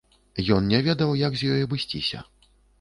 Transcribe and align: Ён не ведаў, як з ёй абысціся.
Ён 0.55 0.69
не 0.71 0.79
ведаў, 0.87 1.15
як 1.27 1.37
з 1.43 1.53
ёй 1.53 1.61
абысціся. 1.69 2.27